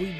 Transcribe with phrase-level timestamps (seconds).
[0.00, 0.16] muy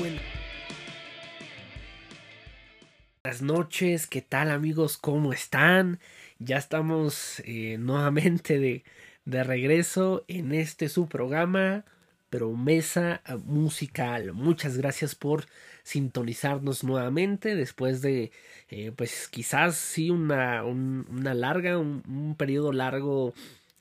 [3.25, 4.99] buenas noches, ¿qué tal amigos?
[4.99, 6.01] ¿Cómo están?
[6.39, 8.85] Ya estamos eh, nuevamente de,
[9.25, 11.87] de regreso en este su programa
[12.29, 14.35] promesa musical.
[14.35, 15.47] Muchas gracias por
[15.83, 18.33] sintonizarnos nuevamente después de,
[18.69, 23.33] eh, pues quizás sí, una, una larga, un, periodo largo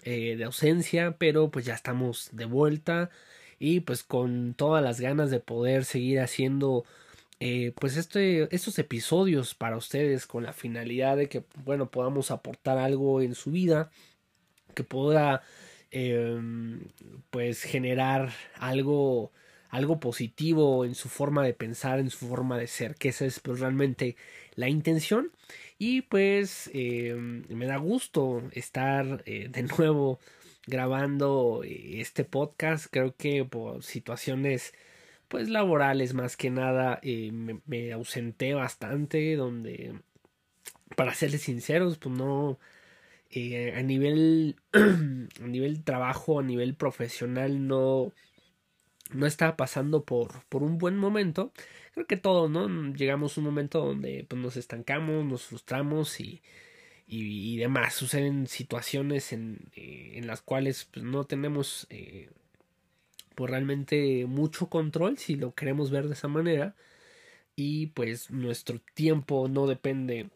[0.03, 3.09] eh, de ausencia, pero pues ya estamos de vuelta
[3.59, 6.85] y pues con todas las ganas de poder seguir haciendo
[7.39, 12.77] eh, pues este, estos episodios para ustedes con la finalidad de que bueno podamos aportar
[12.77, 13.91] algo en su vida
[14.75, 15.43] que pueda
[15.91, 16.81] Em,
[17.31, 19.31] pues generar algo
[19.69, 23.39] algo positivo en su forma de pensar, en su forma de ser, que esa es
[23.39, 24.15] pues realmente
[24.55, 25.31] la intención.
[25.77, 30.19] Y pues em, me da gusto estar eh, de nuevo
[30.69, 32.87] grabando eh, este podcast.
[32.89, 34.73] Creo que por situaciones
[35.29, 39.93] pues laborales más que nada eh, me, ausenté bastante donde
[40.97, 42.59] para serles sinceros pues no
[43.31, 48.11] eh, a nivel a nivel trabajo a nivel profesional no
[49.11, 51.53] no estaba pasando por por un buen momento
[51.93, 56.41] creo que todo no llegamos a un momento donde pues, nos estancamos nos frustramos y
[57.09, 62.29] y, demás suceden situaciones en, eh, en las cuales pues, no tenemos eh,
[63.35, 66.75] pues realmente mucho control si lo queremos ver de esa manera
[67.55, 70.29] y pues nuestro tiempo no depende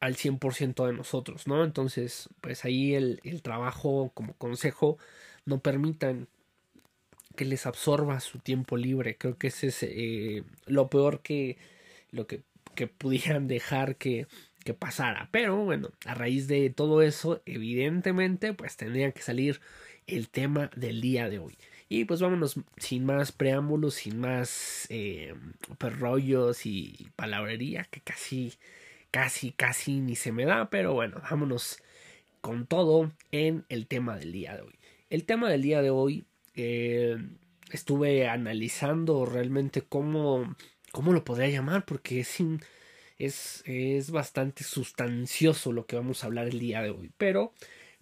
[0.00, 1.64] al 100% de nosotros, ¿no?
[1.64, 4.98] Entonces, pues ahí el, el trabajo como consejo
[5.44, 6.28] no permitan
[7.36, 9.16] que les absorba su tiempo libre.
[9.16, 11.56] Creo que ese es eh, lo peor que
[12.10, 12.42] lo que,
[12.74, 14.26] que pudieran dejar que,
[14.64, 15.28] que, pasara.
[15.32, 19.60] Pero bueno, a raíz de todo eso, evidentemente, pues tendría que salir
[20.06, 21.56] el tema del día de hoy.
[21.88, 25.34] Y pues vámonos sin más preámbulos, sin más eh,
[25.78, 28.54] perrollos y palabrería, que casi
[29.12, 31.80] casi, casi ni se me da, pero bueno, vámonos
[32.40, 34.74] con todo en el tema del día de hoy.
[35.10, 36.24] El tema del día de hoy
[36.56, 37.16] eh,
[37.70, 40.56] estuve analizando realmente cómo,
[40.90, 42.38] cómo lo podría llamar, porque es,
[43.26, 47.52] es, es bastante sustancioso lo que vamos a hablar el día de hoy, pero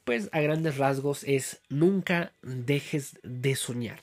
[0.05, 4.01] pues a grandes rasgos es nunca dejes de soñar.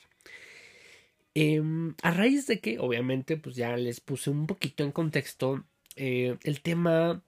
[1.34, 6.38] Em, a raíz de que, obviamente, pues ya les puse un poquito en contexto eh,
[6.44, 7.24] el tema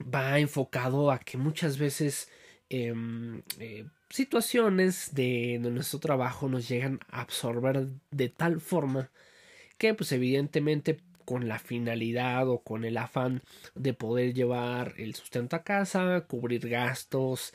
[0.00, 2.30] va enfocado a que muchas veces
[2.68, 9.10] em, eh, situaciones de, nuestro trabajo nos llegan a absorber de tal forma
[9.78, 13.42] que pues evidentemente con la finalidad o con el afán
[13.74, 17.52] de poder llevar el sustento a casa, cubrir gastos,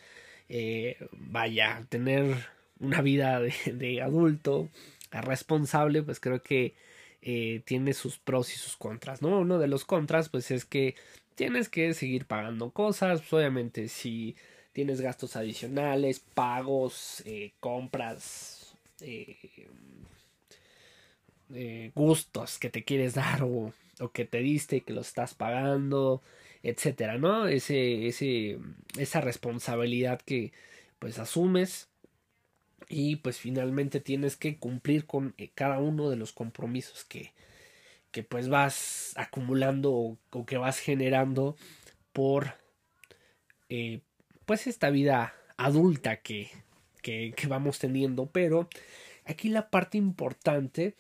[0.49, 2.35] eh, vaya, tener
[2.79, 4.69] una vida de, adulto
[5.11, 6.75] responsable, pues creo que
[7.23, 9.39] eh, tiene sus pros y sus contras, ¿no?
[9.39, 10.95] Uno de los contras, pues es que
[11.35, 14.35] tienes que seguir pagando cosas, pues, obviamente si
[14.73, 19.37] tienes gastos adicionales, pagos, eh, compras, eh,
[21.95, 26.21] gustos que te quieres dar o, o, que te diste y que los estás pagando,
[26.63, 27.47] etcétera, ¿no?
[27.47, 28.59] Ese, ese,
[28.97, 30.51] esa responsabilidad que
[30.99, 31.89] pues asumes
[32.87, 37.33] y pues finalmente tienes que cumplir con eh, cada uno de los compromisos que,
[38.11, 41.55] que pues vas acumulando o, que vas generando
[42.13, 42.55] por
[43.69, 44.01] eh,
[44.45, 46.49] pues esta vida adulta que,
[47.01, 48.67] que, que, vamos teniendo pero
[49.25, 50.95] aquí la parte importante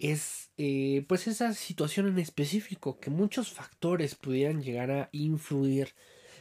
[0.00, 5.94] es eh, pues esa situación en específico que muchos factores pudieran llegar a influir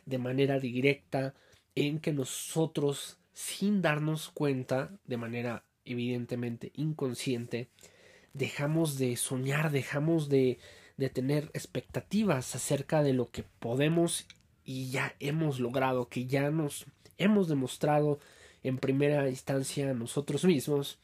[0.06, 1.36] de manera directa
[1.76, 7.70] en que nosotros sin darnos cuenta, de manera evidentemente inconsciente,
[8.34, 10.60] dejamos de soñar, dejamos de,
[10.98, 14.28] de tener expectativas acerca de lo que podemos
[14.64, 16.86] y ya hemos logrado, que ya nos
[17.18, 18.20] hemos demostrado
[18.64, 21.00] en primera instancia nosotros mismos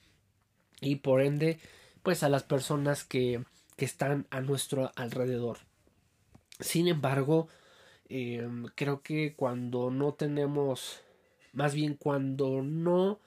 [0.82, 1.60] y por ende
[2.06, 3.44] pues a las personas que,
[3.76, 5.58] que están a nuestro alrededor.
[6.62, 7.50] Sin embargo,
[8.08, 11.02] eh, creo que cuando no tenemos
[11.56, 13.20] más bien cuando no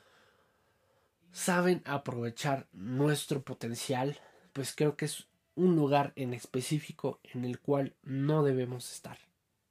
[1.32, 4.20] saben aprovechar nuestro potencial,
[4.52, 9.18] pues creo que es un lugar en específico en el cual no debemos estar.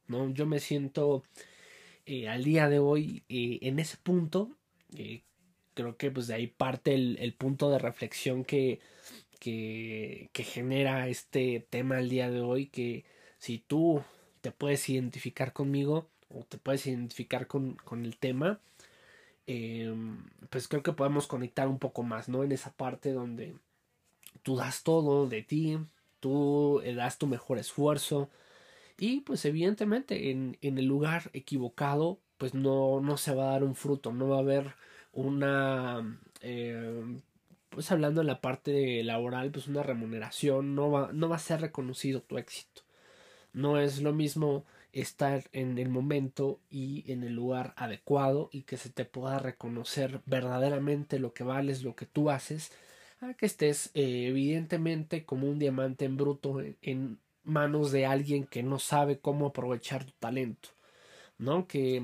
[0.07, 0.29] ¿no?
[0.31, 1.23] Yo me siento
[2.05, 4.49] eh, al día de hoy eh, en ese punto.
[5.77, 8.79] Creo que pues de ahí parte el, punto de reflexión que,
[9.39, 12.65] que, que genera este tema al día de hoy.
[12.67, 13.05] Que
[13.37, 14.03] si tú
[14.41, 18.59] te puedes identificar conmigo, o te puedes identificar con, con el tema,
[19.45, 19.93] eh,
[20.49, 22.43] pues creo que podemos conectar un poco más, ¿no?
[22.43, 23.55] En esa parte donde
[24.43, 25.77] tú das todo de ti,
[26.19, 28.29] tú eh, das tu mejor esfuerzo
[28.97, 33.63] y pues evidentemente en, en el lugar equivocado pues no, no se va a dar
[33.63, 34.75] un fruto, no va a haber
[35.17, 37.19] una, eh,
[37.69, 41.61] pues hablando en la parte laboral, pues una remuneración, no va, no va a ser
[41.61, 42.83] reconocido tu éxito.
[43.53, 48.77] No es lo mismo estar en el momento y en el lugar adecuado y que
[48.77, 52.71] se te pueda reconocer verdaderamente lo que vales, lo que tú haces,
[53.19, 58.61] a que estés eh, evidentemente como un diamante en bruto en, manos de alguien que
[58.61, 60.69] no sabe cómo aprovechar tu talento,
[61.37, 61.67] ¿no?
[61.67, 62.03] Que,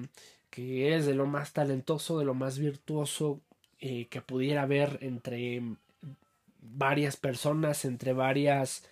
[0.53, 3.41] que eres de lo más talentoso, de lo más virtuoso
[3.79, 5.61] eh, que pudiera haber entre
[6.61, 8.83] varias personas, entre varias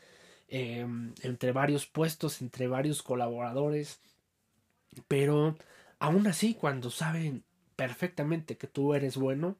[0.54, 4.02] Em, entre varios puestos, entre varios colaboradores,
[5.08, 5.58] pero
[6.00, 7.44] aún así cuando saben
[7.78, 9.57] perfectamente que tú eres bueno,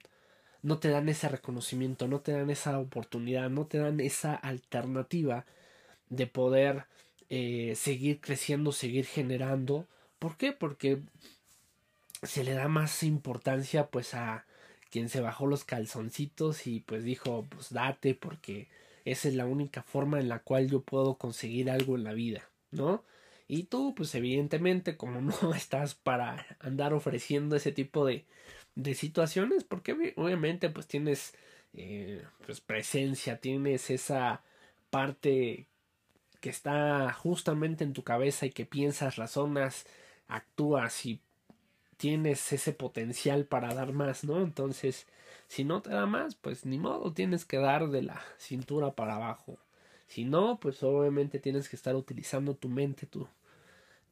[0.64, 5.46] no te dan ese reconocimiento, no te dan esa oportunidad, no te dan esa alternativa
[6.10, 6.88] de poder
[7.30, 9.88] eh, seguir creciendo, seguir generando.
[10.20, 10.52] ¿Por qué?
[10.54, 11.02] Porque
[12.24, 14.46] se le da más importancia pues a
[14.90, 18.70] quien se bajó los calzoncitos y pues dijo pues date porque
[19.06, 22.50] esa es la única forma en la cual yo puedo conseguir algo en la vida,
[22.72, 23.04] ¿no?
[23.48, 28.26] Y tú, pues evidentemente, como no estás para andar ofreciendo ese tipo de,
[28.76, 31.34] de situaciones, porque obviamente pues tienes
[31.74, 34.44] eh, pues presencia, tienes esa
[34.90, 35.68] parte
[36.42, 39.86] que está justamente en tu cabeza y que piensas, razonas,
[40.28, 41.20] actúas y
[42.02, 44.42] tienes ese potencial para dar más, ¿no?
[44.42, 45.06] Entonces,
[45.48, 49.18] si no te da más, pues ni modo, tienes que dar de la cintura para
[49.18, 49.60] abajo.
[50.08, 53.28] Si no, pues obviamente tienes que estar utilizando tu mente, tu,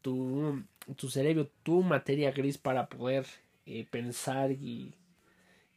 [0.03, 0.63] tu,
[0.95, 3.25] tu cerebro, tu materia gris para poder
[3.65, 4.94] eh, pensar y,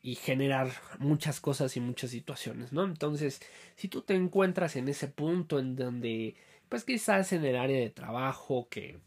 [0.03, 2.85] y generar muchas cosas y muchas situaciones, ¿no?
[2.85, 3.41] Entonces,
[3.75, 6.37] si tú te encuentras en ese punto en donde,
[6.69, 8.99] pues quizás en el área de trabajo que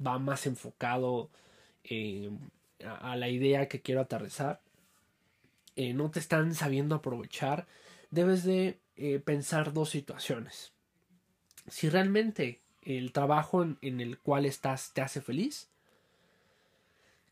[0.00, 1.28] va más enfocado
[1.88, 2.30] eh,
[2.84, 4.60] a la idea que quiero aterrizar,
[5.76, 7.66] eh, no te están sabiendo aprovechar,
[8.10, 10.72] debes de eh, pensar dos situaciones.
[11.68, 15.68] Si realmente el trabajo en, el cual estás te hace feliz,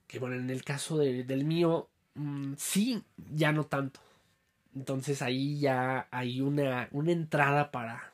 [0.07, 3.03] que bueno, en el caso del mío, mm, sí,
[3.33, 4.01] ya no tanto.
[4.75, 8.13] Entonces ahí ya hay una, una entrada para,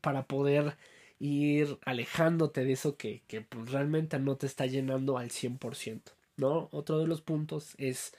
[0.00, 0.76] para poder
[1.22, 6.00] ir alejándote de eso que, que pues, realmente no te está llenando al 100%.
[6.36, 6.68] ¿no?
[6.72, 8.14] Otro de los puntos es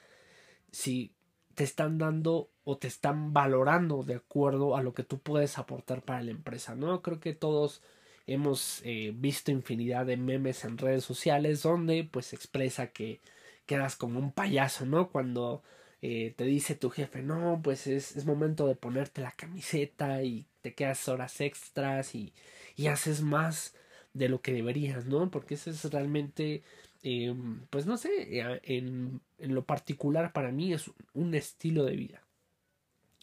[0.71, 1.13] si
[1.55, 6.01] te están dando o te están valorando de acuerdo a lo que tú puedes aportar
[6.03, 7.01] para la empresa, ¿no?
[7.01, 7.81] Creo que todos
[8.25, 13.21] hemos eh, visto infinidad de memes en redes sociales donde pues expresa que
[13.65, 15.09] quedas como un payaso, ¿no?
[15.11, 15.61] Cuando
[16.01, 20.47] eh, te dice tu jefe, no, pues es, es, momento de ponerte la camiseta y
[20.63, 22.33] te quedas horas extras y,
[22.75, 23.75] y haces más
[24.13, 25.29] de lo que deberías, ¿no?
[25.29, 26.63] Porque eso es realmente
[27.03, 31.97] Em, pues no sé, eh, en, en, lo particular para mí es un estilo de
[31.97, 32.23] vida.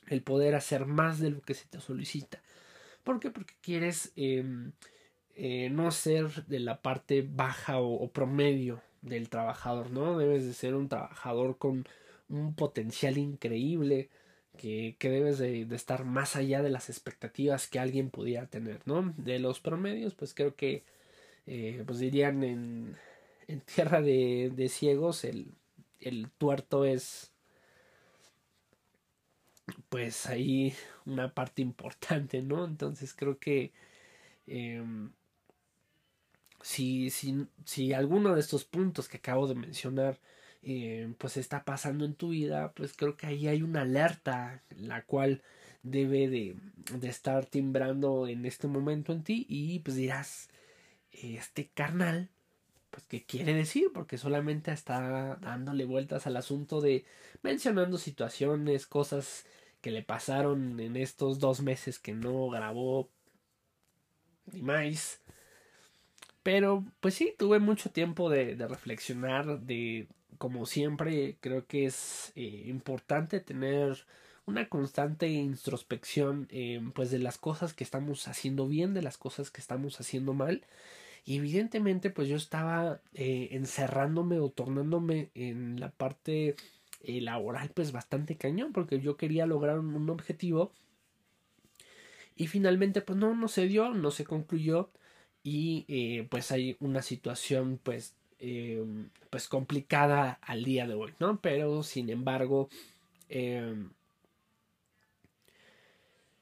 [0.07, 2.43] El poder hacer más de lo que se te solicita.
[3.05, 3.31] ¿Por qué?
[3.31, 4.73] Porque quieres em,
[5.35, 10.19] eh, no ser de la parte baja o, promedio del trabajador, ¿no?
[10.19, 11.87] Debes de ser un trabajador con
[12.29, 14.11] un potencial increíble,
[14.57, 18.81] que, que debes de, de, estar más allá de las expectativas que alguien pudiera tener,
[18.87, 19.15] ¿no?
[19.17, 20.85] De los promedios, pues creo que,
[21.47, 22.97] eh, pues dirían en,
[23.49, 25.55] en tierra de, de ciegos el,
[26.01, 27.33] el tuerto es
[29.89, 30.75] pues ahí
[31.07, 32.65] una parte importante, ¿no?
[32.65, 33.73] Entonces creo que
[34.47, 34.83] eh,
[36.63, 40.21] si, si, si, alguno de estos puntos que acabo de mencionar
[40.63, 45.05] eh, pues está pasando en tu vida, pues creo que ahí hay una alerta la
[45.05, 45.43] cual
[45.83, 46.57] debe de,
[46.95, 50.49] de estar timbrando en este momento en ti y pues dirás,
[51.13, 52.31] este carnal
[52.91, 57.05] pues qué quiere decir, porque solamente está dándole vueltas al asunto de
[57.43, 59.47] mencionando situaciones, cosas
[59.81, 63.09] que le pasaron en estos dos meses que no grabó
[64.53, 65.21] ni más.
[66.43, 70.09] Pero pues sí, tuve mucho tiempo de, de reflexionar, de
[70.41, 74.07] como siempre creo que es eh, importante tener
[74.47, 79.51] una constante introspección eh, pues de las cosas que estamos haciendo bien, de las cosas
[79.51, 80.65] que estamos haciendo mal.
[81.25, 86.57] Y evidentemente pues yo estaba eh, encerrándome o tornándome en la parte
[87.03, 90.73] eh, laboral pues bastante cañón porque yo quería lograr un, objetivo.
[92.37, 94.91] Y finalmente pues no, no se dio, no se concluyó.
[95.43, 98.15] Y pues hay una situación pues
[99.31, 101.41] pues complicada al día de hoy, ¿no?
[101.41, 102.69] Pero sin embargo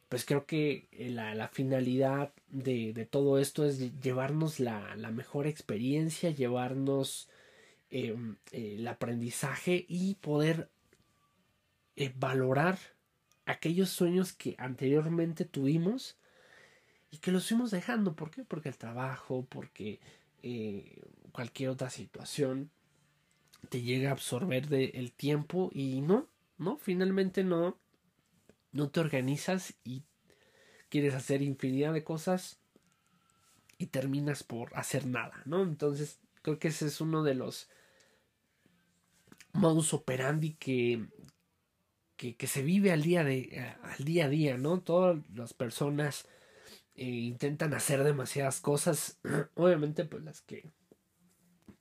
[0.09, 5.11] pues creo que eh, la, la finalidad de, de, todo esto es llevarnos la, la
[5.11, 7.29] mejor experiencia, llevarnos
[7.91, 8.17] eh,
[8.53, 10.71] el aprendizaje y poder
[11.97, 12.79] eh, valorar
[13.47, 16.17] aquellos sueños que anteriormente tuvimos
[17.11, 18.15] y que los fuimos dejando.
[18.15, 18.45] ¿Por qué?
[18.45, 20.01] Porque el trabajo, porque
[21.39, 22.73] cualquier otra situación
[23.69, 26.27] te llega a absorber de el tiempo y no,
[26.57, 27.79] no, finalmente no,
[28.73, 30.03] no te organizas y
[30.89, 32.59] quieres hacer infinidad de cosas
[33.79, 35.63] y terminas por hacer nada, ¿no?
[35.63, 37.71] Entonces creo que ese es uno de los
[39.53, 41.07] modus operandi que,
[42.17, 44.81] que, que se vive al día, de, al día a día, ¿no?
[44.81, 46.27] Todas las personas
[46.97, 49.21] eh, intentan hacer demasiadas cosas,
[49.55, 50.73] obviamente pues las que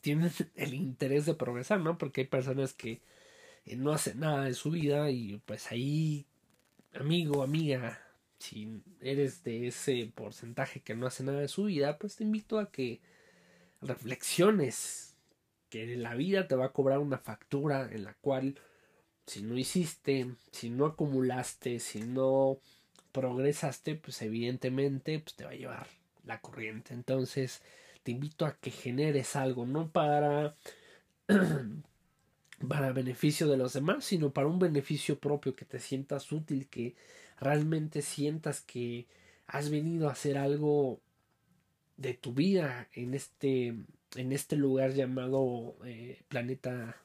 [0.07, 1.97] tienen el interés de progresar, ¿no?
[1.97, 3.01] Porque hay personas que
[3.65, 6.25] eh, no hacen nada de su vida y pues ahí,
[6.93, 8.01] amigo, amiga,
[8.39, 12.57] si eres de ese porcentaje que no hace nada de su vida, pues te invito
[12.57, 13.01] a que
[13.81, 15.13] reflexiones
[15.67, 18.57] que la vida te va a cobrar una factura en la cual
[19.25, 22.59] si no hiciste, si no acumulaste, si no
[23.11, 25.87] progresaste, pues evidentemente pues te va a llevar
[26.23, 26.93] la corriente.
[26.93, 27.61] Entonces,
[28.07, 30.55] te invito a que generes algo, no para
[32.69, 36.95] para beneficio de los demás, sino para un beneficio propio, que te sientas útil, que
[37.37, 39.07] realmente sientas que
[39.45, 41.01] has venido a hacer algo
[41.97, 43.75] de tu vida en este
[44.15, 46.95] en este lugar llamado eh, planeta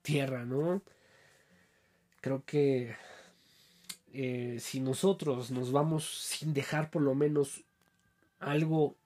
[0.00, 0.80] Tierra, ¿no?
[2.22, 2.96] Creo que
[4.14, 7.64] eh, si nosotros nos vamos sin dejar por lo menos
[8.38, 8.96] algo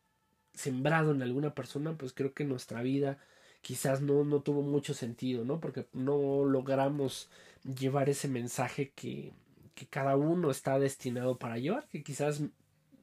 [0.61, 3.19] sembrado en alguna persona, pues creo que nuestra vida
[3.62, 5.61] quizás no, no tuvo mucho sentido, ¿no?
[5.61, 7.31] Porque no logramos
[7.64, 9.33] llevar ese mensaje que,
[9.75, 12.43] que cada uno está destinado para llevar, que quizás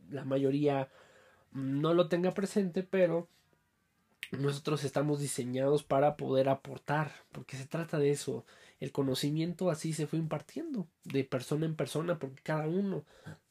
[0.09, 0.89] la mayoría
[1.51, 3.27] no lo tenga presente, pero
[4.31, 8.45] nosotros estamos diseñados para poder aportar, porque se trata de eso.
[8.79, 13.05] El conocimiento así se fue impartiendo de persona en persona, porque cada uno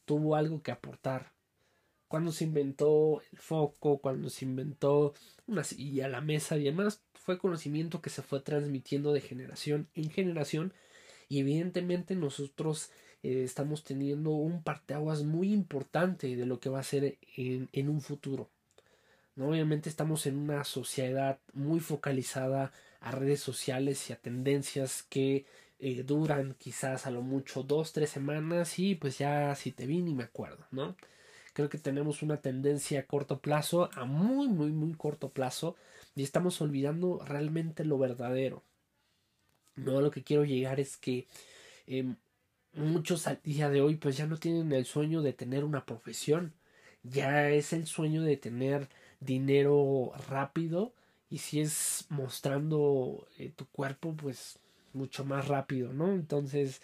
[0.05, 1.33] tuvo algo que aportar.
[2.09, 5.15] Cuando se inventó el foco, cuando se inventó
[5.47, 10.11] una silla, la mesa y demás, fue conocimiento que se fue transmitiendo de generación en
[10.11, 10.73] generación
[11.29, 12.91] y evidentemente nosotros
[13.23, 17.89] eh, estamos teniendo un parteaguas muy importante de lo que va a ser en, en
[17.89, 18.49] un futuro.
[19.35, 19.49] ¿no?
[19.49, 25.47] Obviamente estamos en una sociedad muy focalizada a redes sociales y a tendencias que
[25.79, 30.01] eh, duran quizás a lo mucho dos, tres semanas y pues ya si te vi
[30.01, 30.97] ni me acuerdo, ¿no?
[31.57, 35.75] Creo que tenemos una tendencia a corto plazo, a muy, muy, muy corto plazo
[36.15, 38.63] y estamos olvidando realmente lo verdadero.
[39.75, 41.27] No, lo que quiero llegar es que
[41.87, 42.17] em,
[42.75, 46.53] muchos al día de hoy pues ya no tienen el sueño de tener una profesión,
[47.03, 50.93] ya es el sueño de tener dinero rápido
[51.31, 54.59] y si es mostrando eh, tu cuerpo pues
[54.93, 56.83] mucho más rápido no entonces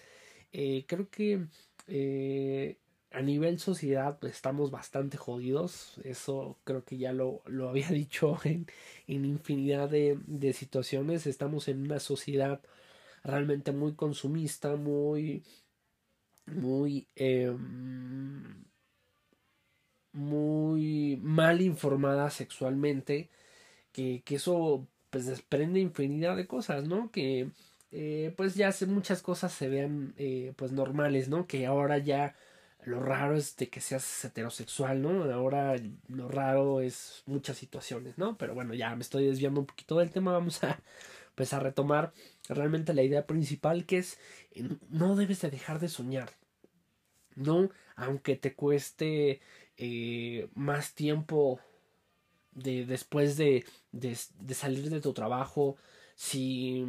[0.53, 1.47] eh, creo que
[1.89, 2.79] eh,
[3.13, 8.67] a nivel sociedad estamos bastante jodidos eso creo que ya lo, lo había dicho en,
[9.07, 12.61] en infinidad de, de situaciones estamos en una sociedad
[13.25, 15.43] realmente muy consumista muy
[16.47, 18.65] muy em,
[20.13, 23.31] muy mal informada sexualmente,
[23.93, 27.11] que, que eso pues desprende infinidad de cosas, ¿no?
[27.11, 27.51] Que
[27.93, 31.47] eh, pues ya muchas cosas se vean eh, pues normales, ¿no?
[31.47, 32.35] Que ahora ya
[32.85, 35.25] lo raro es de que seas heterosexual, ¿no?
[35.33, 35.77] Ahora
[36.09, 38.37] lo raro es muchas situaciones, ¿no?
[38.39, 40.81] Pero bueno, ya me estoy desviando un poquito del tema, vamos a
[41.35, 42.13] pues a retomar
[42.49, 44.19] realmente la idea principal que es
[44.91, 46.31] no debes de dejar de soñar.
[47.35, 49.41] No, aunque te cueste
[49.77, 51.61] eh, más tiempo
[52.53, 54.15] de, después de, de,
[54.55, 55.77] salir de tu trabajo,
[56.15, 56.85] si,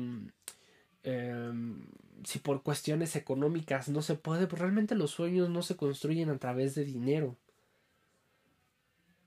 [1.03, 1.87] em,
[2.23, 6.37] si por cuestiones económicas no se puede, pues realmente los sueños no se construyen a
[6.37, 7.35] través de dinero.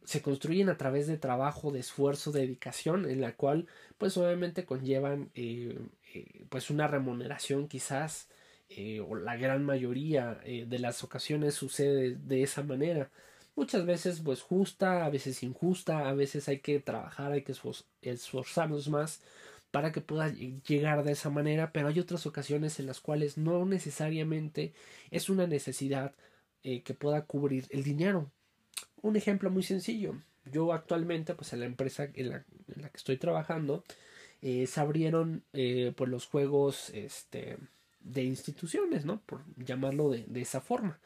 [0.04, 3.66] Se construyen a través de trabajo, de esfuerzo, de dedicación, en la cual
[3.98, 5.78] pues obviamente conllevan eh,
[6.14, 8.28] eh, pues una remuneración quizás
[9.08, 13.12] o la gran mayoría de las ocasiones sucede de esa manera
[13.56, 17.54] muchas veces pues justa, a veces injusta, a veces hay que trabajar, hay que
[18.02, 19.22] esforzarnos más
[19.76, 23.66] para que pueda llegar de esa manera, pero hay otras ocasiones en las cuales no
[23.66, 24.72] necesariamente
[25.10, 26.14] es una necesidad
[26.62, 28.30] eh, que pueda cubrir el dinero.
[29.02, 30.14] Un ejemplo muy sencillo.
[30.50, 33.84] Yo actualmente, pues en la empresa en la, que estoy trabajando,
[34.40, 37.58] eh, se abrieron eh, pues los juegos este,
[38.00, 39.20] de instituciones, ¿no?
[39.26, 40.98] Por llamarlo de, de esa forma.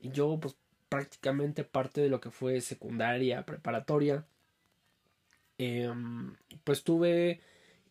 [0.00, 0.56] Y yo pues
[0.88, 4.24] prácticamente parte de lo que fue secundaria, preparatoria,
[5.58, 6.34] em,
[6.64, 7.42] pues tuve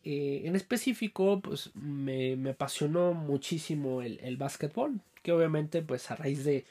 [0.04, 6.16] eh, en específico pues me, me apasionó muchísimo el, el básquetbol que obviamente pues a
[6.16, 6.64] raíz de,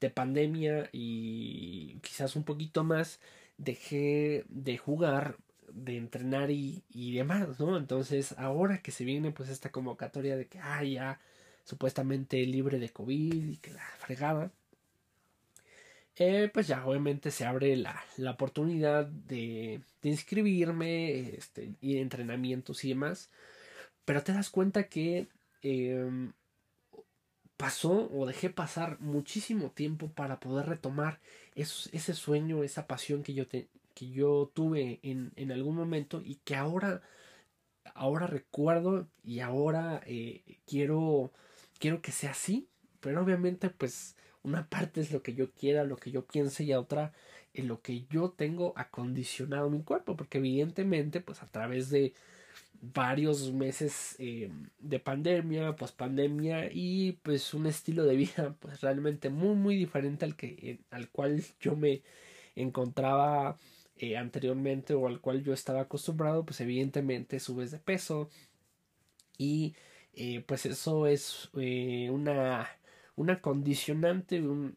[0.00, 3.20] de pandemia y quizás un poquito más
[3.56, 5.36] dejé de jugar
[5.72, 7.76] de entrenar y, y, demás, ¿no?
[7.76, 11.20] Entonces, ahora que se viene pues esta convocatoria de que, ah, ya
[11.64, 14.52] supuestamente libre de COVID y que la fregada,
[16.16, 22.00] eh, pues ya obviamente se abre la, la oportunidad de, de, inscribirme este, y de
[22.02, 23.30] entrenamientos y demás,
[24.04, 25.28] pero te das cuenta que
[25.62, 26.30] eh,
[27.56, 31.20] pasó o dejé pasar muchísimo tiempo para poder retomar
[31.54, 36.36] ese sueño, esa pasión que yo, te, que yo tuve en, en algún momento y
[36.44, 37.02] que ahora,
[37.94, 41.32] ahora recuerdo y ahora eh, quiero,
[41.78, 42.68] quiero que sea así,
[43.00, 46.74] pero obviamente pues una parte es lo que yo quiera, lo que yo piense y
[46.74, 47.12] otra
[47.54, 52.14] en lo que yo tengo acondicionado mi cuerpo, porque evidentemente pues a través de
[52.92, 59.54] varios meses eh, de pandemia, pospandemia y pues un estilo de vida pues realmente muy
[59.54, 62.02] muy diferente al que eh, al cual yo me
[62.56, 63.56] encontraba
[63.96, 68.28] eh, anteriormente o al cual yo estaba acostumbrado pues evidentemente subes de peso
[69.38, 69.74] y
[70.46, 72.68] pues eso es una
[73.16, 74.74] una condicionante un,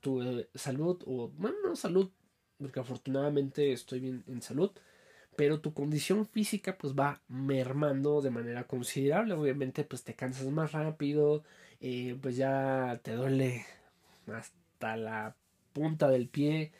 [0.00, 2.10] tu salud o bueno no salud
[2.58, 4.70] porque afortunadamente estoy bien en salud
[5.36, 9.34] pero tu condición física pues va mermando de manera considerable.
[9.34, 11.44] Obviamente pues te cansas más rápido
[11.80, 13.64] eh, pues ya te duele
[14.28, 15.36] hasta la
[15.72, 16.72] punta del pie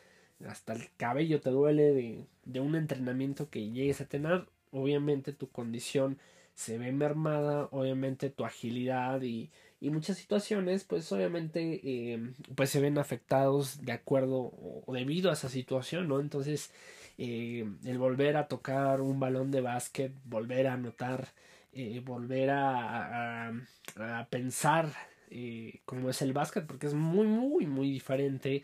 [0.47, 4.47] hasta el cabello te duele de, de un entrenamiento que llegues a tener.
[4.71, 6.17] Obviamente tu condición
[6.53, 12.79] se ve mermada obviamente tu agilidad y, y muchas situaciones pues obviamente eh, pues se
[12.79, 14.51] ven afectados de acuerdo
[14.85, 16.71] o debido a esa situación no entonces
[17.17, 21.29] eh, el volver a tocar un balón de básquet, volver a anotar,
[21.71, 23.49] eh, volver a,
[23.97, 24.91] a, pensar
[25.29, 28.63] eh, cómo es el básquet, porque es muy, muy, muy diferente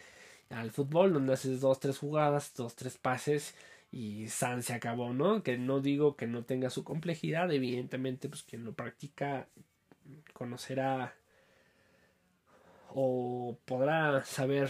[0.50, 3.56] al fútbol, donde haces dos, tres jugadas, dos, tres pases
[3.92, 5.44] y San se acabó, ¿no?
[5.44, 9.48] Que no digo que no tenga su complejidad, evidentemente, pues quien lo practica
[10.34, 11.16] conocerá
[12.94, 14.70] o podrá saber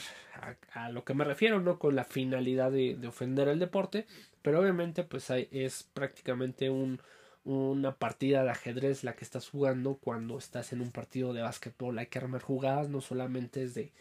[0.73, 4.05] a, lo que me refiero, no con la finalidad de, ofender el deporte,
[4.41, 7.01] pero obviamente pues es prácticamente un,
[7.43, 11.97] una partida de ajedrez la que estás jugando cuando estás en un partido de básquetbol,
[11.97, 13.91] hay que armar jugadas, no solamente es de,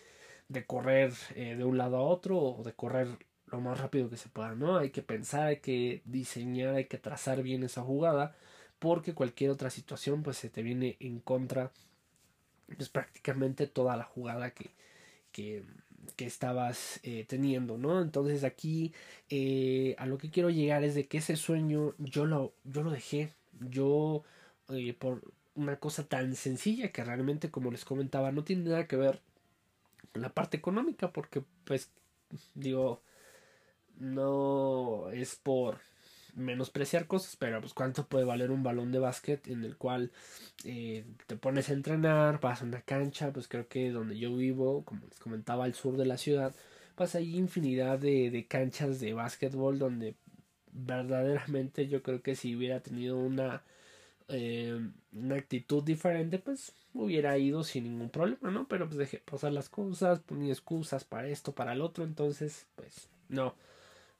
[0.48, 3.08] de correr eh, de un lado a otro o de correr
[3.46, 4.78] lo más rápido que se pueda, ¿no?
[4.78, 8.36] Hay que pensar, hay que diseñar, hay que trazar bien esa jugada,
[8.80, 11.70] porque cualquier otra situación pues se te viene en contra
[12.76, 14.70] pues prácticamente toda la jugada que,
[15.32, 15.64] que,
[16.16, 18.00] que estabas eh, teniendo, ¿no?
[18.00, 18.92] Entonces aquí
[19.28, 22.90] eh, a lo que quiero llegar es de que ese sueño yo lo, yo lo
[22.90, 24.24] dejé, yo
[24.68, 25.22] eh, por
[25.54, 29.20] una cosa tan sencilla que realmente como les comentaba no tiene nada que ver
[30.12, 31.90] con la parte económica porque pues
[32.54, 33.02] digo
[33.98, 35.80] no es por
[36.34, 40.12] menospreciar cosas, pero pues cuánto puede valer un balón de básquet en el cual
[40.64, 44.84] eh, te pones a entrenar, vas a una cancha, pues creo que donde yo vivo,
[44.84, 46.54] como les comentaba, al sur de la ciudad,
[46.94, 50.14] pues hay infinidad de, de canchas de básquetbol donde
[50.72, 53.62] verdaderamente yo creo que si hubiera tenido una
[54.28, 54.78] eh,
[55.12, 59.68] una actitud diferente pues hubiera ido sin ningún problema no pero pues dejé pasar las
[59.68, 63.54] cosas ponía excusas para esto para el otro entonces pues no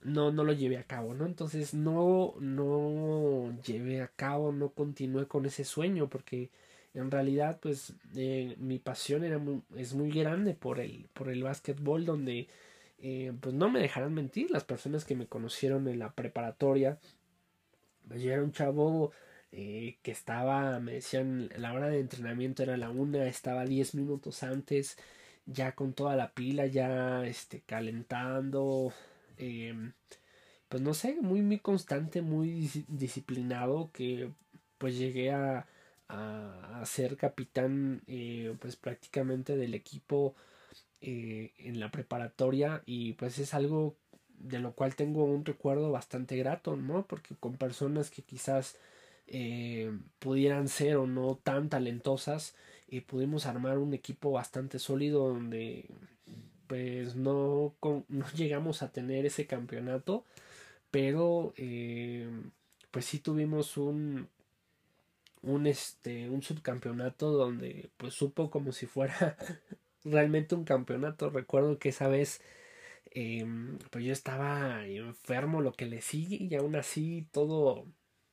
[0.03, 1.27] no, no lo llevé a cabo, ¿no?
[1.27, 6.51] Entonces no, no llevé a cabo, no continué con ese sueño porque
[6.95, 9.41] en realidad pues eh, mi pasión era
[9.77, 12.49] es muy grande por el, por el básquetbol donde
[12.99, 16.99] eh, pues no me dejarán mentir las personas que me conocieron en la preparatoria
[18.09, 19.13] pues yo era un chavo
[19.53, 24.43] eh, que estaba me decían la hora de entrenamiento era la una estaba diez minutos
[24.43, 24.97] antes
[25.47, 28.93] ya con toda la pila ya este calentando
[29.41, 29.95] Em,
[30.69, 34.31] pues no sé, muy, muy constante, muy disciplinado, que
[34.79, 35.67] pues llegué a,
[36.09, 40.35] a, ser capitán eh, pues prácticamente del equipo
[41.01, 43.97] eh, en la preparatoria y pues es algo
[44.39, 47.07] de lo cual tengo un recuerdo bastante grato, ¿no?
[47.07, 48.79] Porque con personas que quizás
[49.27, 52.55] eh, pudieran ser o no tan talentosas,
[53.07, 55.87] pudimos armar un equipo bastante sólido donde
[56.71, 57.75] pues no,
[58.09, 60.25] no llegamos a tener ese campeonato,
[60.93, 62.31] pero eh,
[62.93, 64.29] pues sí tuvimos un,
[65.43, 69.37] un, este, un subcampeonato donde pues supo como si fuera
[70.05, 71.31] realmente un campeonato.
[71.31, 72.41] Recuerdo que esa vez
[73.11, 77.87] em, pues yo estaba enfermo, lo que le sigue, y aún así todo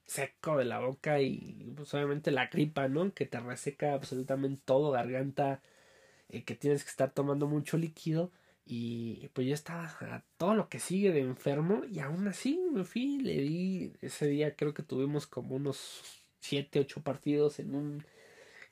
[0.05, 3.13] seco de la boca y pues obviamente la gripa, ¿no?
[3.13, 5.61] Que te reseca absolutamente todo, garganta,
[6.29, 8.31] eh, que tienes que estar tomando mucho líquido.
[8.65, 12.83] Y pues yo estaba a todo lo que sigue de enfermo y aún así me
[12.83, 16.03] fui, le di, ese día creo que tuvimos como unos
[16.41, 18.03] 7, 8 partidos en un,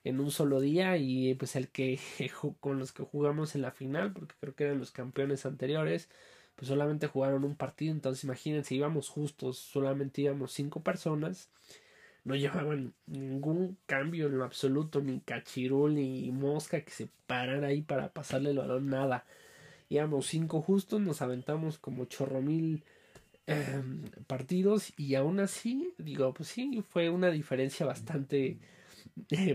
[0.03, 1.99] en un solo día y pues el que
[2.59, 6.09] con los que jugamos en la final, porque creo que eran los campeones anteriores,
[6.55, 11.49] pues solamente jugaron un partido, entonces imagínense, íbamos justos, solamente íbamos cinco personas,
[12.25, 17.81] no llevaban ningún cambio en lo absoluto, ni cachirul, ni mosca que se parara ahí
[17.81, 19.25] para pasarle el balón, nada.
[19.89, 22.83] Íbamos cinco justos, nos aventamos como chorro mil
[23.47, 28.57] em, partidos y aún así, digo, pues sí, fue una diferencia bastante,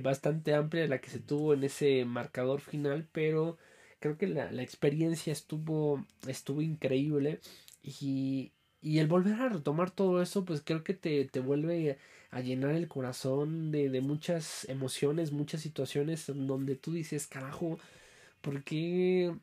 [0.03, 3.59] bastante amplia la que se tuvo en ese marcador final, pero
[3.99, 7.41] creo que la, la experiencia estuvo, estuvo increíble
[7.83, 11.99] y, y el volver a retomar todo eso, pues creo que te, te vuelve
[12.31, 17.79] a llenar el corazón de, de muchas emociones, muchas situaciones donde tú dices, carajo,
[18.41, 19.35] ¿por qué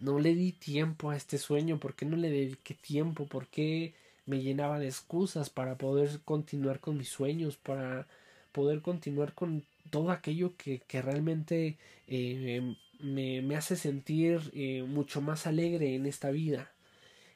[0.00, 1.78] no le di tiempo a este sueño?
[1.78, 3.26] ¿Por qué no le dediqué tiempo?
[3.26, 3.94] ¿Por qué
[4.26, 8.06] me llenaba de excusas para poder continuar con mis sueños, para
[8.52, 15.20] poder continuar con todo aquello que, que realmente eh, me, me hace sentir eh, mucho
[15.20, 16.70] más alegre en esta vida.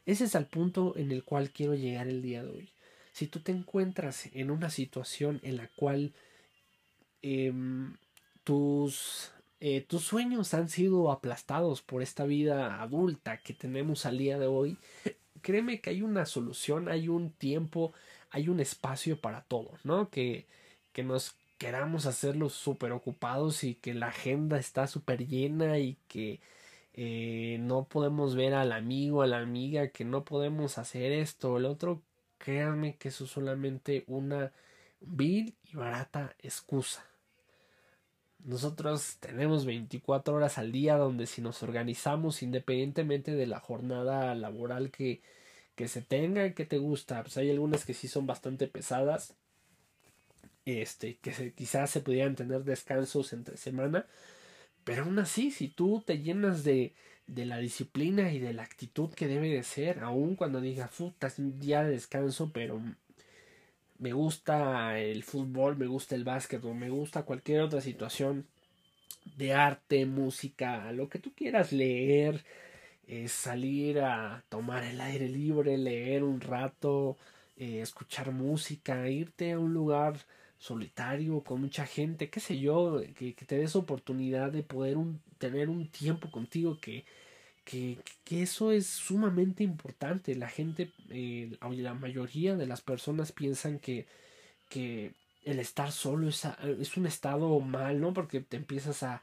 [0.06, 2.68] Ese es el punto en el cual quiero llegar el día de hoy.
[3.14, 6.12] Si tú te encuentras en una situación en la cual
[7.22, 7.96] em,
[8.42, 14.36] tus, eh, tus sueños han sido aplastados por esta vida adulta que tenemos al día
[14.40, 14.78] de hoy,
[15.42, 17.92] créeme que hay una solución, hay un tiempo,
[18.30, 20.10] hay un espacio para todo, ¿no?
[20.10, 20.48] Que,
[20.92, 26.40] que nos queramos hacerlos súper ocupados y que la agenda está súper llena y que
[26.94, 31.58] eh, no podemos ver al amigo, a la amiga, que no podemos hacer esto o
[31.58, 32.02] el otro,
[32.44, 34.52] créanme que eso es solamente una
[35.00, 37.04] vil y barata excusa.
[38.44, 44.90] Nosotros tenemos 24 horas al día donde si nos organizamos independientemente de la jornada laboral
[44.90, 45.22] que,
[45.74, 49.34] que se tenga, que te gusta, pues hay algunas que sí son bastante pesadas,
[50.66, 54.06] este, que quizás se pudieran tener descansos entre semana,
[54.84, 56.94] pero aún así, si tú te llenas de,
[57.26, 61.28] de la disciplina y de la actitud que debe de ser, aun cuando digas, puta,
[61.28, 62.80] es un día de descanso, pero
[63.98, 68.46] me gusta el fútbol, me gusta el básquet o me gusta cualquier otra situación
[69.36, 72.44] de arte, música, lo que tú quieras leer,
[73.06, 77.16] eh, salir a tomar el aire libre, leer un rato,
[77.56, 80.18] eh, escuchar música, irte a un lugar
[80.58, 84.96] solitario, con mucha gente, qué sé yo, que, te des oportunidad de poder
[85.38, 87.04] tener un tiempo contigo que,
[87.64, 90.34] que, que, eso es sumamente importante.
[90.34, 94.06] La gente, eh, la mayoría de las personas piensan que,
[94.70, 95.12] que
[95.44, 96.44] el estar solo es,
[96.80, 98.14] es un estado mal, ¿no?
[98.14, 99.22] Porque te empiezas a,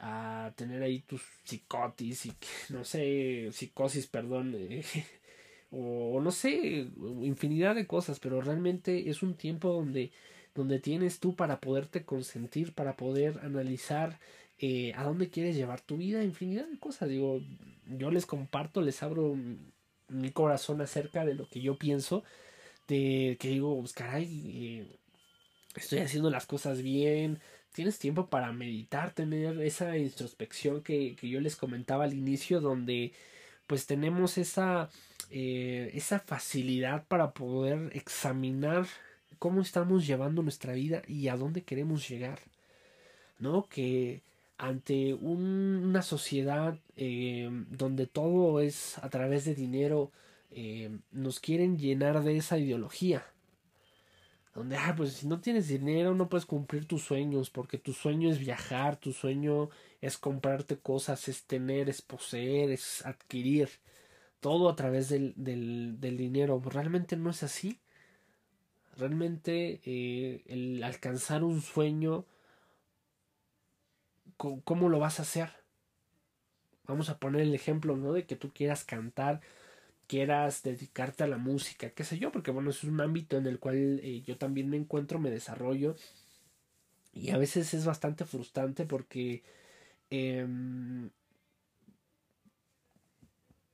[0.00, 2.32] a tener ahí tus psicotis y
[2.70, 4.82] no sé, psicosis, perdón, eh,
[5.70, 6.88] o no sé,
[7.22, 10.10] infinidad de cosas, pero realmente es un tiempo donde
[10.54, 14.18] donde tienes tú para poderte consentir, para poder analizar
[14.58, 17.08] eh, a dónde quieres llevar tu vida, infinidad de cosas.
[17.08, 17.40] Digo,
[17.86, 19.36] yo les comparto, les abro
[20.08, 22.24] mi corazón acerca de lo que yo pienso,
[22.88, 24.98] de que digo, pues caray, eh,
[25.76, 27.40] estoy haciendo las cosas bien,
[27.72, 33.12] tienes tiempo para meditar, tener esa introspección que, que yo les comentaba al inicio, donde
[33.66, 34.90] pues tenemos esa,
[35.30, 38.86] eh, esa facilidad para poder examinar
[39.40, 42.38] cómo estamos llevando nuestra vida y a dónde queremos llegar.
[43.40, 43.66] ¿No?
[43.68, 44.22] Que
[44.58, 50.12] ante una sociedad eh, donde todo es a través de dinero,
[50.50, 53.24] eh, nos quieren llenar de esa ideología.
[54.54, 58.30] Donde, ah, pues si no tienes dinero no puedes cumplir tus sueños, porque tu sueño
[58.30, 59.70] es viajar, tu sueño
[60.02, 63.70] es comprarte cosas, es tener, es poseer, es adquirir.
[64.40, 66.60] Todo a través del, del, del dinero.
[66.64, 67.78] Realmente no es así.
[68.96, 72.26] Realmente eh, el alcanzar un sueño,
[74.36, 75.50] ¿cómo lo vas a hacer?
[76.84, 78.12] Vamos a poner el ejemplo, ¿no?
[78.12, 79.40] De que tú quieras cantar,
[80.08, 83.60] quieras dedicarte a la música, qué sé yo, porque bueno, es un ámbito en el
[83.60, 85.96] cual eh, yo también me encuentro, me desarrollo.
[87.12, 89.42] Y a veces es bastante frustrante porque...
[90.10, 91.10] Em,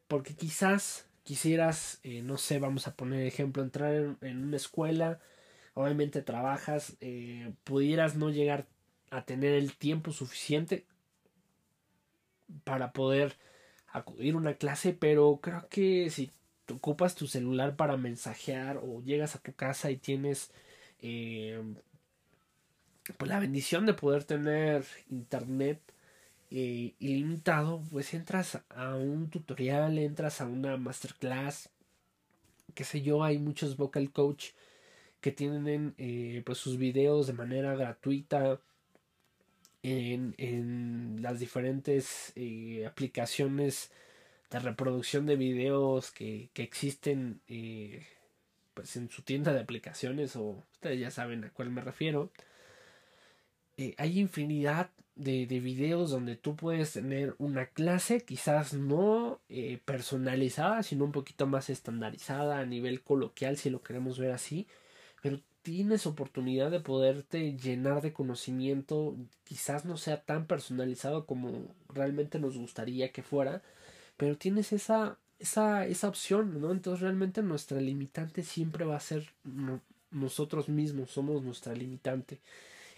[0.09, 5.21] porque quizás quisieras, eh, no sé, vamos a poner ejemplo, entrar en, una escuela,
[5.75, 8.67] obviamente trabajas, eh, pudieras no llegar
[9.11, 10.87] a tener el tiempo suficiente,
[12.65, 13.37] para poder
[13.89, 16.31] acudir a una clase, pero creo que si
[16.73, 20.53] ocupas tu celular para mensajear o llegas a tu casa y tienes
[21.01, 21.61] eh,
[23.19, 25.81] pues la bendición de poder tener internet
[26.51, 31.71] eh, ilimitado, pues entras a un tutorial, entras a una masterclass,
[32.75, 34.51] qué sé yo, hay muchos vocal coach
[35.21, 38.61] que tienen eh, pues sus videos de manera gratuita
[39.83, 43.91] en, en las diferentes eh, aplicaciones
[44.51, 47.41] de reproducción de videos que, que existen
[48.77, 52.31] pues en su tienda de aplicaciones o ustedes ya saben a cuál me refiero.
[53.79, 59.81] Eh, hay infinidad de, de, videos donde tú puedes tener una clase, quizás no eh,
[59.85, 64.67] personalizada, sino un poquito más estandarizada a nivel coloquial, si lo queremos ver así,
[65.23, 72.39] pero tienes oportunidad de poderte llenar de conocimiento, quizás no sea tan personalizado como realmente
[72.39, 73.63] nos gustaría que fuera,
[74.17, 76.71] pero tienes esa, esa, esa opción, ¿no?
[76.71, 79.33] Entonces realmente nuestra limitante siempre va a ser
[80.11, 82.41] nosotros mismos, somos nuestra limitante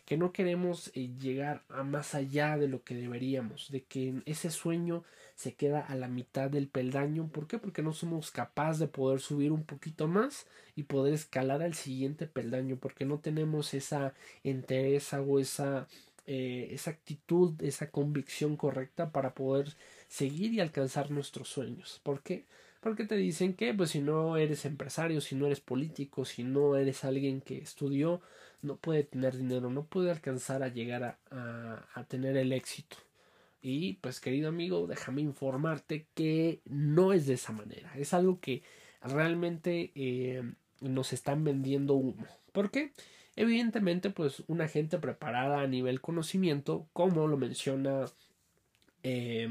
[0.09, 4.51] que no queremos eh, llegar a más allá de lo que deberíamos, de que ese
[4.51, 7.29] sueño se queda a la mitad del peldaño.
[7.29, 7.59] ¿Por qué?
[7.59, 12.27] Porque no somos capaces de poder subir un poquito más y poder escalar al siguiente
[12.27, 15.89] peldaño, porque no tenemos esa entereza o esa,
[16.27, 19.75] eh, esa actitud, esa convicción correcta para poder
[20.09, 22.01] seguir y alcanzar nuestros sueños.
[22.03, 22.47] ¿Por qué?
[22.81, 26.77] Porque te dicen que, pues si no eres empresario, si no eres político, si no
[26.77, 28.23] eres alguien que estudió,
[28.63, 32.97] no puede tener dinero, no puede alcanzar a llegar a, a, tener el éxito.
[33.61, 37.93] Y pues querido amigo, déjame informarte que no es de esa manera.
[37.97, 38.63] Es algo que
[39.03, 40.43] realmente eh,
[40.81, 42.27] nos están vendiendo humo.
[42.53, 42.93] ¿Por qué?
[43.37, 48.07] Evidentemente, pues una gente preparada a nivel conocimiento, como lo menciona
[49.03, 49.49] eh,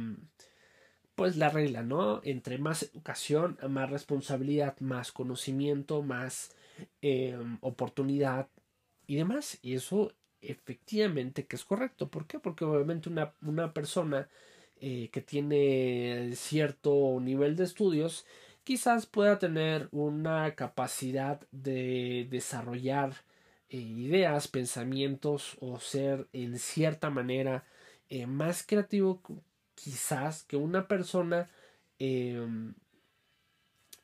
[1.17, 2.22] pues la regla, ¿no?
[2.24, 6.56] Entre más educación, más responsabilidad, más conocimiento, más
[7.02, 8.50] eh, oportunidad,
[9.08, 9.60] y demás.
[9.62, 12.10] Y eso efectivamente que es correcto.
[12.10, 12.39] ¿Por qué?
[12.39, 14.30] Porque obviamente una, una persona
[14.80, 18.26] eh, que tiene cierto nivel de estudios
[18.63, 23.13] quizás pueda tener una capacidad de desarrollar
[23.70, 27.65] eh, ideas, pensamientos o ser en cierta manera
[28.10, 29.22] eh, más creativo
[29.76, 31.50] quizás que una persona
[32.00, 32.74] em,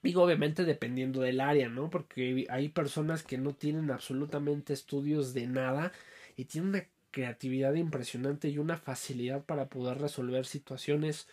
[0.04, 1.90] Digo, obviamente dependiendo del área, ¿no?
[1.90, 5.94] Porque hay personas que no tienen absolutamente estudios de nada
[6.36, 11.28] y tienen una creatividad impresionante y una facilidad para poder resolver situaciones,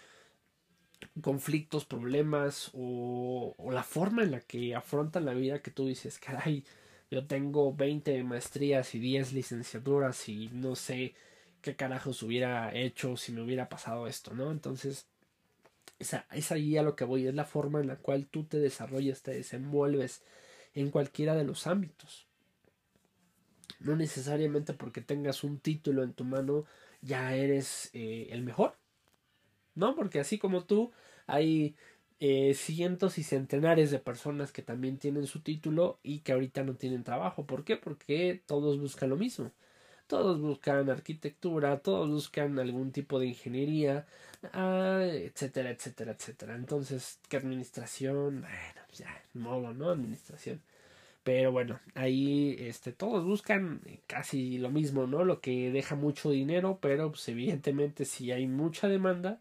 [1.23, 6.65] conflictos, problemas o, la forma en la que afrontan la vida que tú dices, caray,
[7.11, 11.15] yo tengo 20 maestrías y 10 licenciaturas y no sé
[11.63, 14.53] qué carajos hubiera hecho si me hubiera pasado esto, ¿no?
[14.53, 15.09] Entonces,
[16.01, 19.23] es ahí a lo que voy, es la forma en la cual tú te desarrollas,
[19.23, 20.23] te desenvuelves
[20.75, 22.27] en cualquiera de los ámbitos.
[23.79, 26.67] No necesariamente porque tengas un título en tu mano
[27.03, 28.75] ya eres eh, el mejor.
[29.75, 30.93] No, porque así como tú,
[31.27, 31.77] hay
[32.19, 36.77] eh, cientos y centenares de personas que también tienen su título y que ahorita no
[36.77, 37.47] tienen trabajo.
[37.47, 37.77] ¿Por qué?
[37.77, 39.53] Porque todos buscan lo mismo.
[40.11, 44.07] Todos buscan arquitectura, todos buscan algún tipo de ingeniería,
[44.53, 46.57] ah, etcétera, etcétera, etcétera.
[46.57, 48.41] Entonces, ¿qué administración?
[48.41, 49.89] Bueno, pues ya, modo, ¿no?
[49.91, 50.61] Administración.
[51.23, 55.25] Pero bueno, ahí este, todos buscan casi lo mismo, ¿no?
[55.25, 59.41] Lo que deja mucho dinero, pero pues evidentemente si hay mucha demanda,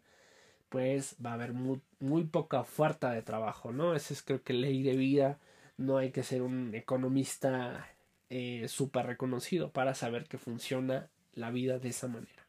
[0.68, 3.96] pues va a haber muy, muy poca oferta de trabajo, ¿no?
[3.96, 5.38] Esa es creo que ley de vida.
[5.78, 7.88] No hay que ser un economista
[8.30, 12.46] eh, súper reconocido para saber que funciona la vida de esa manera.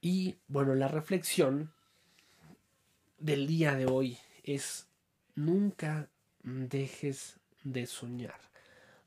[0.00, 1.72] Y bueno, la reflexión
[3.18, 4.88] del día de hoy es
[5.34, 6.08] nunca
[6.42, 8.40] dejes de soñar.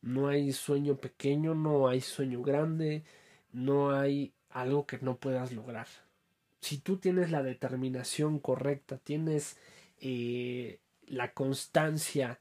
[0.01, 3.04] No hay sueño pequeño, no hay sueño grande,
[3.51, 5.88] no hay algo que no puedas lograr.
[6.62, 9.58] Si tú tienes la determinación correcta, tienes
[9.99, 12.39] eh, la constancia,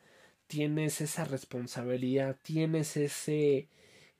[0.54, 3.68] tienes esa responsabilidad, tienes ese,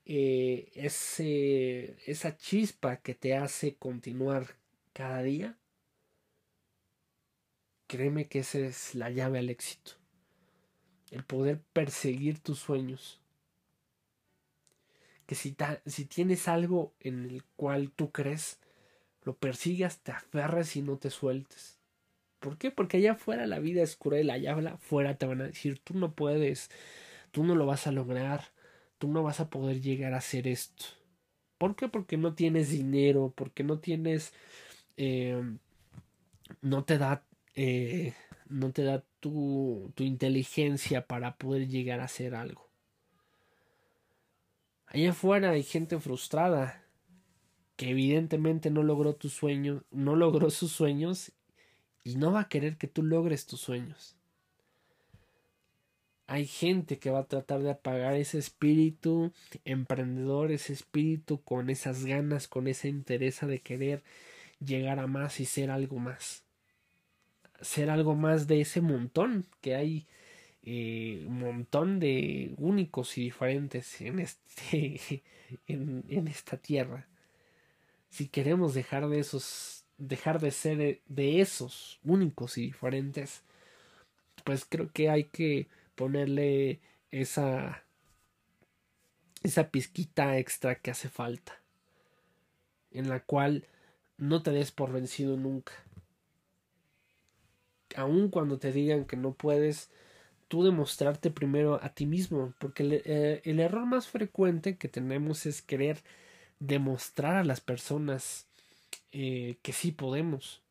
[0.03, 4.57] eh, ese, esa chispa que te hace continuar
[4.91, 5.57] cada día,
[7.87, 9.93] créeme que esa es la llave al éxito.
[11.09, 13.21] El poder perseguir tus sueños.
[15.27, 18.59] Que si, si tienes algo en el cual tú crees,
[19.23, 21.79] lo persigas, te aferres y no te sueltes.
[22.45, 22.69] ¿Por qué?
[22.69, 26.13] Porque allá afuera la vida es cruel, allá afuera te van a decir, tú no
[26.13, 26.69] puedes,
[27.31, 28.51] tú no lo vas a lograr,
[28.99, 30.85] tú no vas a poder llegar a hacer esto.
[31.57, 31.87] ¿Por qué?
[31.87, 34.31] Porque no tienes dinero, porque no tienes
[34.95, 35.41] eh,
[36.61, 38.13] no te da, eh,
[38.47, 42.69] no te da tu, tu inteligencia para poder llegar a hacer algo.
[44.85, 46.83] Allá afuera hay gente frustrada
[47.75, 51.31] que evidentemente no logró tus sueños, no logró sus sueños
[52.05, 54.15] y no va a querer que tú logres tus sueños.
[56.27, 59.33] Hay gente que va a tratar de apagar ese espíritu
[59.65, 64.01] emprendedor, ese espíritu con esas ganas, con esa interés de querer
[64.59, 66.43] llegar a más y ser algo más.
[67.59, 70.07] Ser algo más de ese montón que hay
[70.63, 75.23] eh, un montón de únicos y diferentes en este
[75.67, 77.07] en esta tierra
[78.15, 83.43] si queremos dejar de esos, dejar de ser de esos únicos y diferentes,
[84.43, 86.79] pues creo que hay que ponerle
[87.11, 87.83] esa
[89.43, 91.61] esa pizquita extra que hace falta,
[92.91, 93.67] en la cual
[94.17, 95.73] no te des por vencido nunca.
[97.95, 99.91] Aun cuando te digan que no puedes,
[100.47, 105.45] tú demostrarte primero a ti mismo, porque el, eh, el error más frecuente que tenemos
[105.45, 106.01] es querer
[106.59, 108.47] demostrar a las personas
[109.17, 110.61] eh, que sí podemos.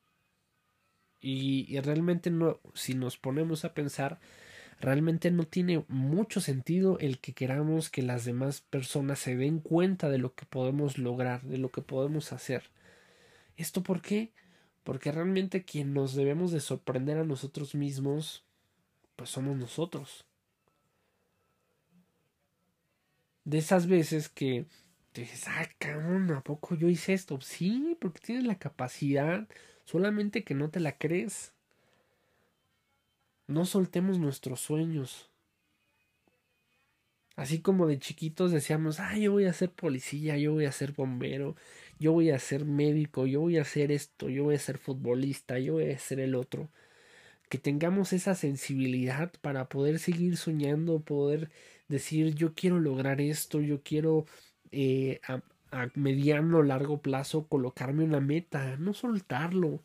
[1.18, 4.20] Y, realmente no, si nos ponemos a pensar,
[4.80, 10.10] realmente no tiene mucho sentido el que queramos que las demás personas se den cuenta
[10.10, 12.64] de lo que podemos lograr, de lo que podemos hacer.
[13.56, 14.34] ¿Esto por qué?
[14.82, 18.44] Porque realmente quien nos debemos de sorprender a nosotros mismos,
[19.16, 20.26] pues somos nosotros.
[23.44, 24.66] De esas veces que
[25.14, 27.40] te dices, ah, cabrón, ¿a poco yo hice esto?
[27.40, 29.46] Sí, porque tienes la capacidad,
[29.84, 31.52] solamente que no te la crees.
[33.46, 35.30] No soltemos nuestros sueños.
[37.36, 40.92] Así como de chiquitos decíamos, ah, yo voy a ser policía, yo voy a ser
[40.92, 41.54] bombero,
[42.00, 45.60] yo voy a ser médico, yo voy a hacer esto, yo voy a ser futbolista,
[45.60, 46.70] yo voy a ser el otro.
[47.48, 51.50] Que tengamos esa sensibilidad para poder seguir soñando, poder
[51.88, 54.26] decir, yo quiero lograr esto, yo quiero
[54.74, 55.40] eh, a,
[55.94, 59.82] mediano o largo plazo colocarme una meta, no soltarlo.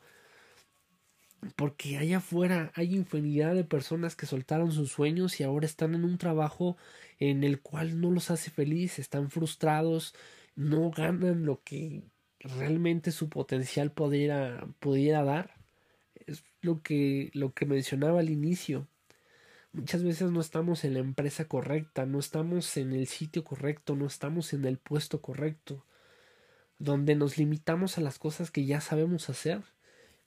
[1.55, 6.03] Porque allá afuera hay infinidad de personas que soltaron sus sueños y ahora están en
[6.03, 6.75] un trabajo
[7.17, 10.13] en el cual no los hace feliz, están frustrados,
[10.55, 12.03] no ganan lo que
[12.39, 15.55] realmente su potencial pudiera, pudiera dar.
[16.25, 18.87] Es lo que, lo que mencionaba al inicio.
[19.71, 24.07] Muchas veces no estamos en la empresa correcta, no estamos en el sitio correcto, no
[24.07, 25.85] estamos en el puesto correcto,
[26.79, 29.61] donde nos limitamos a las cosas que ya sabemos hacer,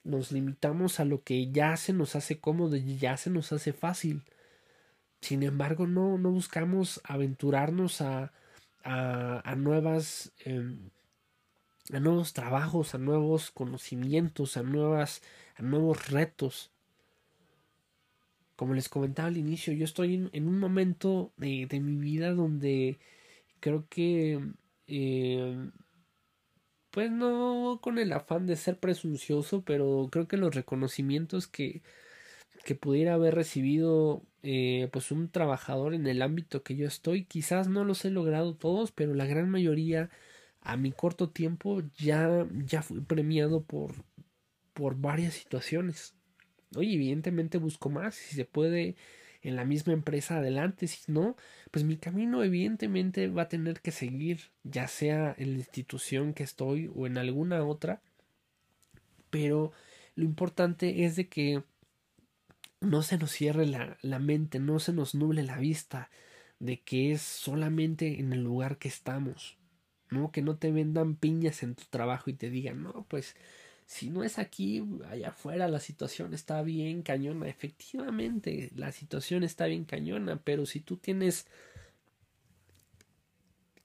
[0.05, 3.73] nos limitamos a lo que ya se nos hace cómodo y ya se nos hace
[3.73, 4.23] fácil.
[5.21, 8.33] Sin embargo, no, no buscamos aventurarnos a,
[8.85, 10.91] a, a nuevas em,
[11.93, 15.23] a nuevos trabajos, a nuevos conocimientos, a nuevas,
[15.57, 16.72] a nuevos retos
[18.63, 23.01] como les comentaba al inicio, yo estoy en, un momento de, mi vida donde
[23.59, 24.41] creo que,
[24.87, 25.69] eh,
[26.93, 31.83] pues no con el afán de ser presuncioso, pero creo que los reconocimientos que,
[32.65, 37.67] que pudiera haber recibido eh, pues un trabajador en el ámbito que yo estoy, quizás
[37.67, 40.09] no los he logrado todos, pero la gran mayoría
[40.61, 44.05] a mi corto tiempo ya, ya fui premiado por,
[44.73, 46.15] por varias situaciones.
[46.77, 48.97] Oye, evidentemente busco más, si se puede
[49.43, 51.37] en la misma empresa adelante, si no,
[51.71, 56.45] pues mi camino evidentemente va a tener que seguir, ya sea en la institución que
[56.45, 58.01] estoy o en alguna otra,
[59.31, 59.73] pero
[60.15, 61.63] lo importante es de que
[62.81, 66.11] no se nos cierre la, la mente, no se nos nuble la vista
[66.59, 69.57] de que es solamente en el lugar que estamos,
[70.11, 70.31] ¿no?
[70.31, 73.35] Que no te vendan piñas en tu trabajo y te digan, no, pues
[73.93, 77.47] si no es aquí, allá afuera la situación está bien cañona.
[77.47, 81.47] Efectivamente, la situación está bien cañona, pero si tú tienes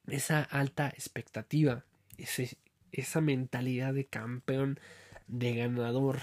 [0.08, 1.84] esa alta expectativa,
[2.18, 2.58] ese,
[2.94, 4.80] esa mentalidad de campeón,
[5.28, 6.20] de ganador,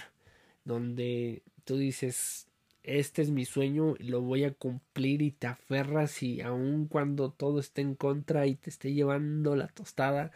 [0.64, 2.48] donde tú dices,
[2.84, 7.60] este es mi sueño, lo voy a cumplir y te aferras y aun cuando todo
[7.60, 10.32] esté en contra y te esté llevando la tostada,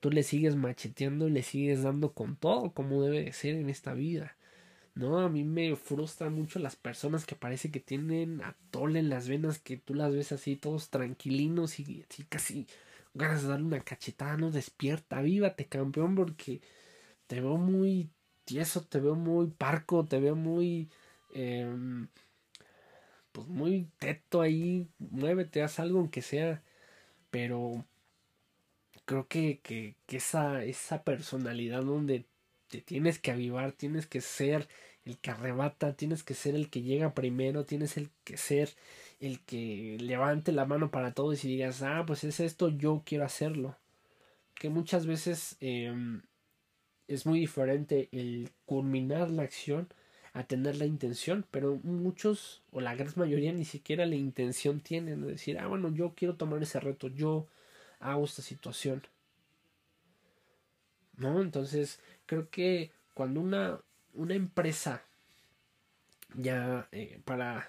[0.00, 3.70] tú le sigues macheteando y le sigues dando con todo como debe de ser en
[3.70, 4.36] esta vida.
[4.94, 9.28] No, a mí me frustran mucho las personas que parece que tienen atole en las
[9.28, 12.66] venas, que tú las ves así todos tranquilinos y casi
[13.14, 16.60] ganas de darle una cachetada, no despierta, vívate campeón porque
[17.28, 18.10] te veo muy
[18.44, 20.88] tieso, te veo muy parco, te veo muy
[21.34, 22.08] em,
[23.32, 26.62] pues muy teto ahí, muévete, haz algo aunque sea,
[27.30, 27.84] pero
[29.08, 32.26] creo que, que, esa, esa personalidad donde
[32.68, 34.68] te tienes que avivar, tienes que ser
[35.06, 38.74] el que arrebata, tienes que ser el que llega primero, tienes el que ser
[39.20, 43.24] el que levante la mano para todos y digas, ah, pues es esto, yo quiero
[43.24, 43.76] hacerlo.
[44.54, 46.20] Que muchas veces em,
[47.08, 49.88] es muy diferente el culminar la acción
[50.34, 55.22] a tener la intención, pero muchos o la gran mayoría ni siquiera la intención tienen
[55.22, 57.48] de decir, ah, bueno, yo quiero tomar ese reto, yo
[58.00, 59.02] hago esta situación.
[61.16, 61.40] ¿No?
[61.42, 63.80] Entonces, creo que cuando una,
[64.14, 65.02] una empresa,
[66.34, 67.68] ya eh, para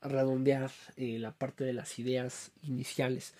[0.00, 3.34] redondear eh, la parte de las ideas iniciales,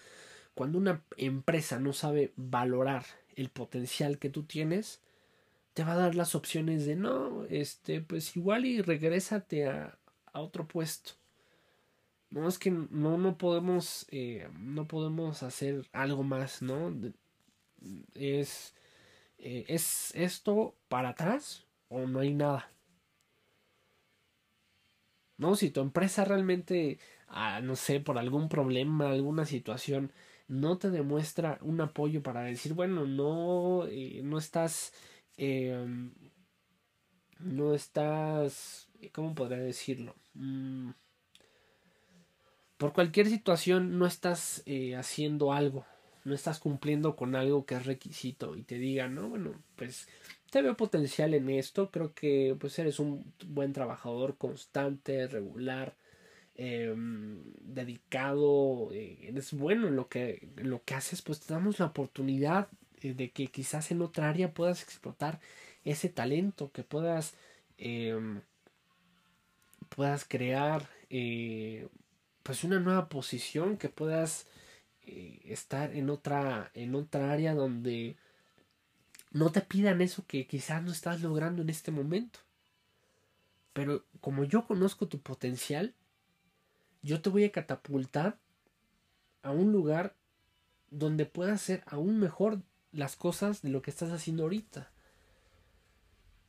[0.54, 3.04] cuando una empresa no sabe valorar
[3.36, 5.00] el potencial que tú tienes,
[5.74, 9.98] te va a dar las opciones de no, este, pues igual y regrésate a,
[10.32, 11.12] a otro puesto.
[12.32, 16.92] No es que no, no podemos, eh, no podemos hacer algo más, ¿no?
[18.14, 18.74] Es,
[19.38, 22.70] eh, es esto para atrás o no hay nada.
[25.38, 30.12] No, si tu empresa realmente, ah, no sé, por algún problema, alguna situación,
[30.48, 34.92] no te demuestra un apoyo para decir, bueno, no, eh, no estás
[35.38, 36.12] Em,
[37.40, 40.14] no estás, ¿cómo podría decirlo?
[40.34, 40.90] Mm,
[42.82, 45.86] por cualquier situación no estás eh, haciendo algo,
[46.24, 50.08] no estás cumpliendo con algo que es requisito y te digan, no, bueno, pues
[50.50, 55.94] te veo potencial en esto, creo que pues eres un buen trabajador constante, regular,
[56.56, 61.86] em, dedicado, eh, eres bueno en lo que, lo que haces, pues te damos la
[61.86, 62.66] oportunidad
[63.00, 65.38] eh, de que quizás en otra área puedas explotar
[65.84, 67.36] ese talento, que puedas,
[67.78, 68.40] em,
[69.88, 70.88] puedas crear
[72.42, 74.46] pues una nueva posición, que puedas
[75.02, 78.16] eh, estar en otra, en otra área donde
[79.30, 82.40] no te pidan eso que quizás no estás logrando en este momento.
[83.72, 85.94] Pero como yo conozco tu potencial,
[87.02, 88.38] yo te voy a catapultar
[89.42, 90.14] a un lugar
[90.90, 92.60] donde puedas ser aún mejor
[92.92, 94.90] las cosas de lo que estás haciendo ahorita.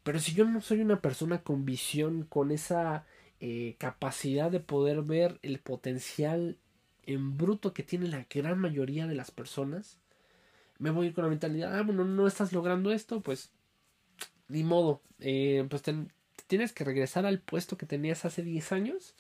[0.04, 3.06] Pero si yo no soy una persona con visión, con esa
[3.46, 6.58] eh, capacidad de poder ver el potencial
[7.06, 10.00] en bruto que tiene la gran mayoría de las personas,
[10.80, 13.52] me voy con la mentalidad, ah, bueno, no estás logrando esto, pues
[14.48, 15.84] ni modo, eh, pues
[16.48, 19.14] tienes que regresar al puesto que tenías hace 10 años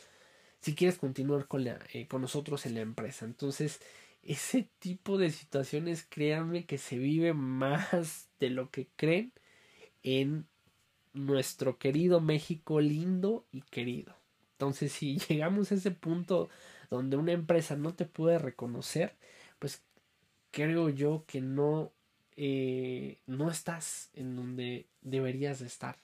[0.61, 3.25] si quieres continuar con, la, eh, con nosotros en la empresa.
[3.25, 3.81] Entonces,
[4.23, 9.33] ese tipo de situaciones, créanme que se vive más de lo que creen
[10.01, 10.47] en
[11.13, 14.15] nuestro querido México lindo y querido.
[14.53, 16.49] Entonces, si llegamos a ese punto
[16.89, 19.15] donde una empresa no te puede reconocer,
[19.59, 19.83] pues
[20.51, 21.91] creo yo que no,
[22.35, 25.97] eh, no estás en donde deberías de estar.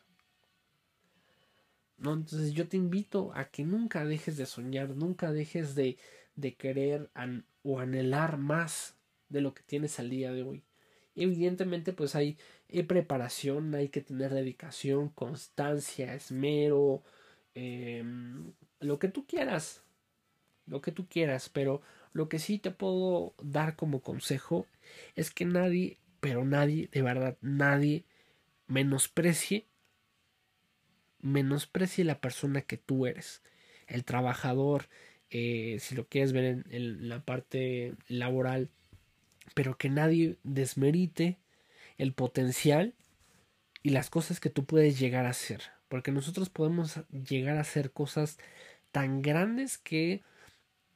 [1.98, 2.14] ¿No?
[2.14, 5.98] Entonces yo te invito a que nunca dejes de soñar, nunca dejes de,
[6.36, 7.10] de querer
[7.64, 8.96] o anhelar más
[9.28, 10.64] de lo que tienes al día de hoy.
[11.20, 12.38] Evidentemente, pues hay
[12.70, 17.04] eh, preparación, hay que tener dedicación, constancia, esmero,
[17.56, 19.84] em, lo que tú quieras,
[20.66, 21.82] lo que tú quieras, pero
[22.14, 24.66] lo que sí te puedo dar como consejo
[25.16, 28.06] es que nadie, pero nadie, de verdad, nadie
[28.68, 29.68] menosprecie,
[31.20, 33.44] menosprecie la persona que tú eres,
[33.88, 34.88] el trabajador,
[35.32, 38.70] eh, si lo quieres ver en, la parte laboral,
[39.54, 41.38] pero que nadie desmerite
[41.98, 42.94] el potencial
[43.84, 47.92] y las cosas que tú puedes llegar a hacer, porque nosotros podemos llegar a hacer
[47.92, 48.38] cosas
[48.92, 50.22] tan grandes que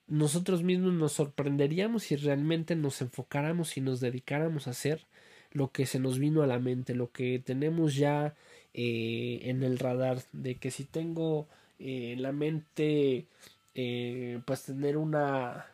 [0.08, 5.06] nosotros mismos nos sorprenderíamos si realmente nos enfocáramos y nos dedicáramos a hacer
[5.52, 8.36] lo que se nos vino a la mente, lo que tenemos ya
[8.74, 11.48] eh, en el radar, de que si tengo
[11.80, 13.28] eh, la mente
[13.76, 15.68] eh, pues tener una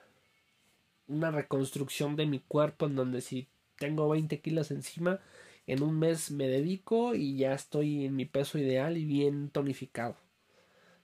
[1.10, 5.20] una reconstrucción de mi cuerpo en donde si tengo 20 kilos encima
[5.68, 10.16] en un mes me dedico y ya estoy en mi peso ideal y bien tonificado.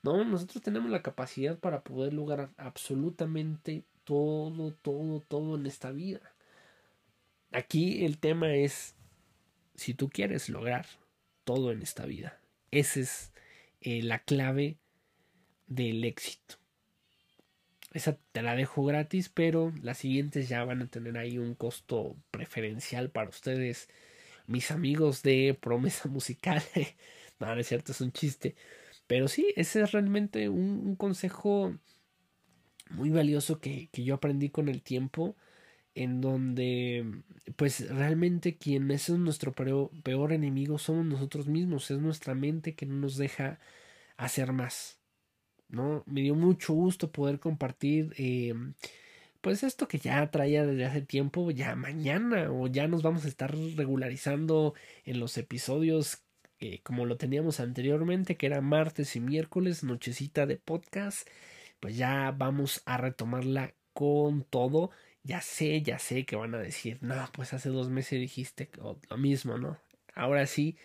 [0.01, 6.21] No nosotros tenemos la capacidad para poder lograr absolutamente todo todo todo en esta vida.
[7.51, 8.95] Aquí el tema es
[9.75, 10.85] si tú quieres lograr
[11.43, 12.39] todo en esta vida
[12.75, 13.31] esa es
[13.81, 14.77] eh, la clave
[15.67, 16.55] del éxito
[17.95, 22.17] esa te la dejo gratis, pero las siguientes ya van a tener ahí un costo
[22.29, 23.87] preferencial para ustedes,
[24.47, 26.61] mis amigos de promesa musical.
[27.39, 28.55] no, no es cierto, es un chiste.
[29.07, 31.77] Pero sí, ese es realmente un, consejo
[32.89, 35.35] muy valioso que, que, yo aprendí con el tiempo.
[35.95, 37.23] en donde
[37.57, 42.85] pues realmente quien es nuestro peor, peor enemigo somos nosotros mismos, es nuestra mente que
[42.85, 43.59] no nos deja
[44.17, 44.94] hacer más.
[45.69, 46.03] ¿No?
[46.05, 48.53] Me dio mucho gusto poder compartir eh,
[49.41, 53.27] pues esto que ya traía desde hace tiempo, ya mañana o ya nos vamos a
[53.27, 54.73] estar regularizando
[55.05, 56.25] en los episodios
[56.59, 61.27] eh, como lo teníamos anteriormente, que era martes y miércoles, nochecita de podcast,
[61.79, 64.91] pues ya vamos a retomarla con todo.
[65.23, 69.17] Ya sé, ya sé que van a decir, no, pues hace dos meses dijiste lo
[69.17, 69.77] mismo, ¿no?
[70.15, 70.77] Ahora sí,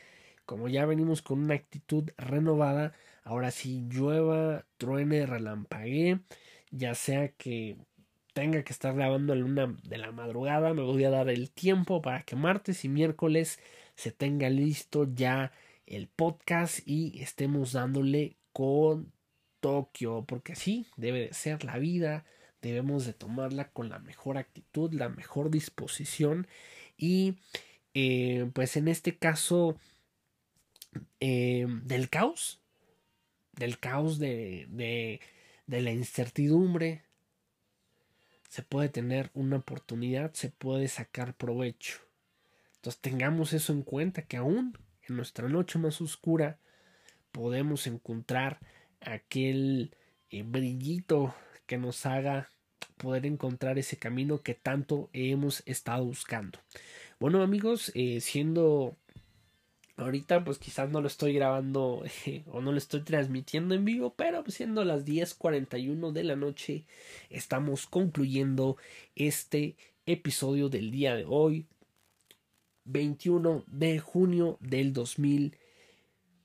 [0.50, 2.92] como ya venimos con una actitud renovada,
[3.22, 6.22] ahora sí llueva, truene, relampaguee,
[6.72, 7.76] ya sea que
[8.34, 12.02] tenga que estar grabando la luna de la madrugada, me voy a dar el tiempo
[12.02, 13.60] para que martes y miércoles
[13.94, 15.52] se tenga listo ya
[15.86, 19.12] el podcast y estemos dándole con
[19.60, 22.24] Tokio, porque así debe de ser la vida,
[22.60, 26.48] debemos de tomarla con la mejor actitud, la mejor disposición
[26.96, 27.36] y
[27.94, 29.76] eh, pues en este caso
[31.20, 32.60] eh, del caos,
[33.52, 35.20] del caos de, de,
[35.66, 37.02] de la incertidumbre,
[38.48, 41.98] se puede tener una oportunidad, se puede sacar provecho.
[42.76, 44.76] Entonces tengamos eso en cuenta, que aún
[45.08, 46.58] en nuestra noche más oscura
[47.30, 48.58] podemos encontrar
[49.00, 49.94] aquel
[50.30, 51.34] eh, brillito
[51.66, 52.50] que nos haga
[52.96, 56.58] poder encontrar ese camino que tanto hemos estado buscando.
[57.18, 58.96] Bueno amigos, eh, siendo
[60.04, 62.02] ahorita pues quizás no lo estoy grabando
[62.52, 66.84] o no lo estoy transmitiendo en vivo, pero pues, siendo las 10:41 de la noche
[67.28, 68.76] estamos concluyendo
[69.14, 69.76] este
[70.06, 71.66] episodio del día de hoy,
[72.84, 75.56] 21 de junio del 2000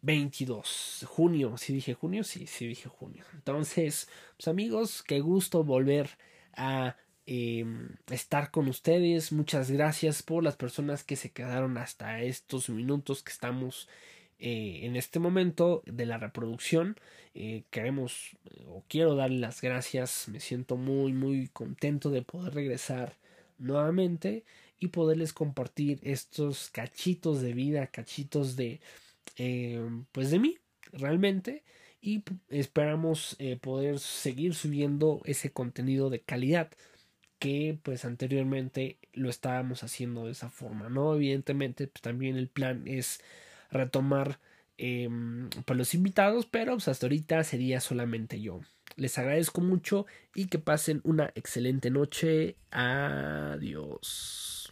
[0.06, 1.06] 22.
[1.08, 3.26] Junio, si dije junio, sí, sí dije junio.
[3.34, 6.12] Entonces, pues amigos, qué gusto volver
[6.56, 6.96] a
[7.26, 9.32] em, estar con ustedes.
[9.32, 13.88] Muchas gracias por las personas que se quedaron hasta estos minutos que estamos
[14.40, 16.98] eh, en este momento de la reproducción.
[17.34, 20.28] Eh, queremos o quiero darle las gracias.
[20.30, 23.18] Me siento muy, muy contento de poder regresar
[23.58, 24.44] nuevamente
[24.80, 28.82] y poderles compartir estos cachitos de vida, cachitos de
[29.38, 30.58] eh, pues de mí
[30.92, 31.64] realmente
[32.02, 36.70] y esperamos eh, poder seguir subiendo ese contenido de calidad
[37.46, 42.88] que pues anteriormente lo estábamos haciendo de esa forma no evidentemente pues, también el plan
[42.88, 43.22] es
[43.70, 44.40] retomar
[44.78, 45.08] eh,
[45.68, 48.62] los invitados pero pues, hasta ahorita sería solamente yo.
[48.98, 52.56] Les agradezco mucho y que pasen una excelente noche.
[52.72, 54.65] Adiós